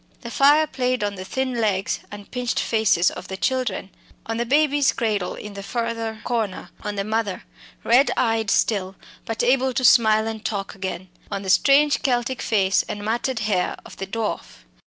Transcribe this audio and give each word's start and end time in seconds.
The 0.21 0.31
fire 0.31 0.65
played 0.65 1.03
on 1.03 1.13
the 1.13 1.23
thin 1.23 1.61
legs 1.61 1.99
and 2.09 2.31
pinched 2.31 2.59
faces 2.59 3.11
of 3.11 3.27
the 3.27 3.37
children; 3.37 3.91
on 4.25 4.37
the 4.37 4.47
baby's 4.47 4.93
cradle 4.93 5.35
in 5.35 5.53
the 5.53 5.61
further 5.61 6.21
corner; 6.23 6.71
on 6.83 6.95
the 6.95 7.03
mother, 7.03 7.43
red 7.83 8.09
eyed 8.17 8.49
still, 8.49 8.95
but 9.25 9.43
able 9.43 9.73
to 9.73 9.85
smile 9.85 10.25
and 10.25 10.43
talk 10.43 10.73
again; 10.73 11.09
on 11.29 11.43
the 11.43 11.51
strange 11.51 12.01
Celtic 12.01 12.41
face 12.41 12.83
and 12.89 13.05
matted 13.05 13.41
hair 13.41 13.75
of 13.85 13.97
the 13.97 14.07
dwarf. 14.07 14.65